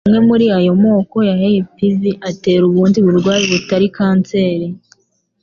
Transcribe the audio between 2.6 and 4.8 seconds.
ubundi burwayi butari kanseri